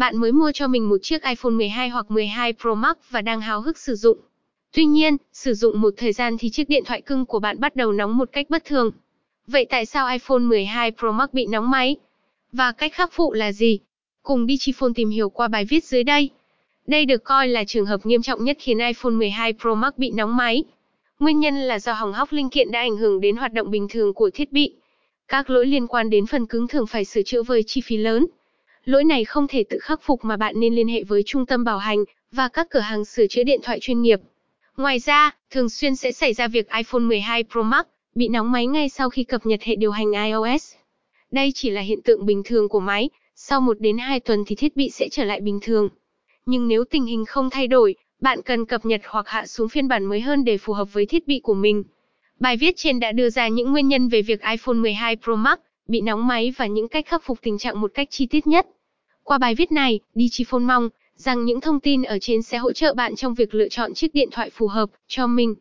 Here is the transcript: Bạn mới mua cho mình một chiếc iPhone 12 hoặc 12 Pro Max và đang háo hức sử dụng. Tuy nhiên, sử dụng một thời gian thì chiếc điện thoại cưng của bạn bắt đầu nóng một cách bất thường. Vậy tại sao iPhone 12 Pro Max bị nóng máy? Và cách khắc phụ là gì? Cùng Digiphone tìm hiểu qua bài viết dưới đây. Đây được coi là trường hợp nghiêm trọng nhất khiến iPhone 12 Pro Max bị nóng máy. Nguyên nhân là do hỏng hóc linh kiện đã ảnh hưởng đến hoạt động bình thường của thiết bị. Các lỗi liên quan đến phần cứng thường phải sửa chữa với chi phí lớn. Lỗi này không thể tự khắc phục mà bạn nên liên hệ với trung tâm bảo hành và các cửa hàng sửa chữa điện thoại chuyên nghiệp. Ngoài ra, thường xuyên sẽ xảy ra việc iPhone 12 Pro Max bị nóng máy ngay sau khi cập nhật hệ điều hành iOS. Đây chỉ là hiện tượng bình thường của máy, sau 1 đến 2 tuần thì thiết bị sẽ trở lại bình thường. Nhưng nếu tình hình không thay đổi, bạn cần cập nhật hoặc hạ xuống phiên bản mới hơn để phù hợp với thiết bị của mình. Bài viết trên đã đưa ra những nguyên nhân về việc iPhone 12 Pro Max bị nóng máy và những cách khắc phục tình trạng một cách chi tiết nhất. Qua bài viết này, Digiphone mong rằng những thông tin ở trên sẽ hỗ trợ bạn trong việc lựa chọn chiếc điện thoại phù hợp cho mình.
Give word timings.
Bạn 0.00 0.16
mới 0.16 0.32
mua 0.32 0.52
cho 0.52 0.68
mình 0.68 0.88
một 0.88 0.96
chiếc 1.02 1.22
iPhone 1.22 1.52
12 1.52 1.88
hoặc 1.88 2.10
12 2.10 2.52
Pro 2.52 2.74
Max 2.74 2.96
và 3.10 3.20
đang 3.20 3.40
háo 3.40 3.60
hức 3.60 3.78
sử 3.78 3.94
dụng. 3.94 4.18
Tuy 4.72 4.84
nhiên, 4.84 5.16
sử 5.32 5.54
dụng 5.54 5.80
một 5.80 5.94
thời 5.96 6.12
gian 6.12 6.38
thì 6.38 6.50
chiếc 6.50 6.68
điện 6.68 6.84
thoại 6.86 7.00
cưng 7.00 7.26
của 7.26 7.38
bạn 7.38 7.60
bắt 7.60 7.76
đầu 7.76 7.92
nóng 7.92 8.16
một 8.16 8.28
cách 8.32 8.50
bất 8.50 8.64
thường. 8.64 8.90
Vậy 9.46 9.66
tại 9.70 9.86
sao 9.86 10.08
iPhone 10.12 10.38
12 10.38 10.92
Pro 10.98 11.12
Max 11.12 11.28
bị 11.32 11.46
nóng 11.46 11.70
máy? 11.70 11.96
Và 12.52 12.72
cách 12.72 12.92
khắc 12.92 13.12
phụ 13.12 13.32
là 13.32 13.52
gì? 13.52 13.78
Cùng 14.22 14.46
Digiphone 14.46 14.92
tìm 14.94 15.10
hiểu 15.10 15.30
qua 15.30 15.48
bài 15.48 15.64
viết 15.64 15.84
dưới 15.84 16.04
đây. 16.04 16.30
Đây 16.86 17.04
được 17.04 17.24
coi 17.24 17.48
là 17.48 17.64
trường 17.64 17.86
hợp 17.86 18.06
nghiêm 18.06 18.22
trọng 18.22 18.44
nhất 18.44 18.56
khiến 18.60 18.78
iPhone 18.78 19.12
12 19.12 19.52
Pro 19.60 19.74
Max 19.74 19.92
bị 19.96 20.10
nóng 20.10 20.36
máy. 20.36 20.64
Nguyên 21.18 21.40
nhân 21.40 21.54
là 21.54 21.78
do 21.78 21.92
hỏng 21.92 22.12
hóc 22.12 22.32
linh 22.32 22.50
kiện 22.50 22.70
đã 22.70 22.80
ảnh 22.80 22.96
hưởng 22.96 23.20
đến 23.20 23.36
hoạt 23.36 23.52
động 23.52 23.70
bình 23.70 23.88
thường 23.90 24.14
của 24.14 24.30
thiết 24.34 24.52
bị. 24.52 24.74
Các 25.28 25.50
lỗi 25.50 25.66
liên 25.66 25.86
quan 25.86 26.10
đến 26.10 26.26
phần 26.26 26.46
cứng 26.46 26.68
thường 26.68 26.86
phải 26.86 27.04
sửa 27.04 27.22
chữa 27.22 27.42
với 27.42 27.62
chi 27.66 27.80
phí 27.80 27.96
lớn. 27.96 28.26
Lỗi 28.84 29.04
này 29.04 29.24
không 29.24 29.48
thể 29.48 29.64
tự 29.64 29.78
khắc 29.78 30.02
phục 30.02 30.24
mà 30.24 30.36
bạn 30.36 30.60
nên 30.60 30.74
liên 30.74 30.88
hệ 30.88 31.04
với 31.04 31.22
trung 31.26 31.46
tâm 31.46 31.64
bảo 31.64 31.78
hành 31.78 32.04
và 32.32 32.48
các 32.48 32.66
cửa 32.70 32.80
hàng 32.80 33.04
sửa 33.04 33.26
chữa 33.26 33.42
điện 33.42 33.60
thoại 33.62 33.78
chuyên 33.80 34.02
nghiệp. 34.02 34.20
Ngoài 34.76 34.98
ra, 34.98 35.30
thường 35.50 35.68
xuyên 35.68 35.96
sẽ 35.96 36.12
xảy 36.12 36.32
ra 36.32 36.48
việc 36.48 36.68
iPhone 36.76 37.00
12 37.00 37.44
Pro 37.52 37.62
Max 37.62 37.86
bị 38.14 38.28
nóng 38.28 38.52
máy 38.52 38.66
ngay 38.66 38.88
sau 38.88 39.10
khi 39.10 39.24
cập 39.24 39.46
nhật 39.46 39.62
hệ 39.62 39.76
điều 39.76 39.90
hành 39.90 40.12
iOS. 40.12 40.74
Đây 41.30 41.52
chỉ 41.54 41.70
là 41.70 41.80
hiện 41.80 42.02
tượng 42.02 42.26
bình 42.26 42.42
thường 42.44 42.68
của 42.68 42.80
máy, 42.80 43.10
sau 43.34 43.60
1 43.60 43.80
đến 43.80 43.98
2 43.98 44.20
tuần 44.20 44.44
thì 44.46 44.56
thiết 44.56 44.76
bị 44.76 44.90
sẽ 44.90 45.08
trở 45.08 45.24
lại 45.24 45.40
bình 45.40 45.58
thường. 45.62 45.88
Nhưng 46.46 46.68
nếu 46.68 46.84
tình 46.84 47.04
hình 47.04 47.24
không 47.24 47.50
thay 47.50 47.66
đổi, 47.66 47.94
bạn 48.20 48.42
cần 48.42 48.66
cập 48.66 48.84
nhật 48.84 49.00
hoặc 49.04 49.28
hạ 49.28 49.46
xuống 49.46 49.68
phiên 49.68 49.88
bản 49.88 50.04
mới 50.04 50.20
hơn 50.20 50.44
để 50.44 50.58
phù 50.58 50.72
hợp 50.72 50.92
với 50.92 51.06
thiết 51.06 51.26
bị 51.26 51.40
của 51.42 51.54
mình. 51.54 51.84
Bài 52.40 52.56
viết 52.56 52.76
trên 52.76 53.00
đã 53.00 53.12
đưa 53.12 53.30
ra 53.30 53.48
những 53.48 53.72
nguyên 53.72 53.88
nhân 53.88 54.08
về 54.08 54.22
việc 54.22 54.40
iPhone 54.42 54.74
12 54.74 55.16
Pro 55.16 55.36
Max 55.36 55.58
bị 55.90 56.00
nóng 56.00 56.26
máy 56.26 56.52
và 56.56 56.66
những 56.66 56.88
cách 56.88 57.06
khắc 57.06 57.22
phục 57.24 57.38
tình 57.42 57.58
trạng 57.58 57.80
một 57.80 57.90
cách 57.94 58.08
chi 58.10 58.26
tiết 58.26 58.46
nhất. 58.46 58.66
Qua 59.22 59.38
bài 59.38 59.54
viết 59.54 59.72
này, 59.72 60.00
Digiphone 60.14 60.64
mong 60.64 60.88
rằng 61.16 61.44
những 61.44 61.60
thông 61.60 61.80
tin 61.80 62.02
ở 62.02 62.18
trên 62.18 62.42
sẽ 62.42 62.58
hỗ 62.58 62.72
trợ 62.72 62.94
bạn 62.94 63.16
trong 63.16 63.34
việc 63.34 63.54
lựa 63.54 63.68
chọn 63.68 63.94
chiếc 63.94 64.14
điện 64.14 64.28
thoại 64.32 64.50
phù 64.50 64.68
hợp 64.68 64.90
cho 65.08 65.26
mình. 65.26 65.54